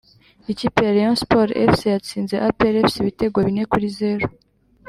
Ikipe 0.51 0.79
ya 0.85 0.93
rayon 0.95 1.17
sport 1.21 1.49
fc 1.71 1.81
yatsinze 1.93 2.35
apr 2.47 2.73
fc 2.87 2.95
ibitego 3.01 3.37
bine 3.45 3.63
kuri 3.71 3.87
zeru 3.97 4.27